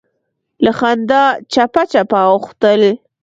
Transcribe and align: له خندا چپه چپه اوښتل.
له 0.63 0.71
خندا 0.79 1.23
چپه 1.53 1.83
چپه 1.91 2.19
اوښتل. 2.31 2.81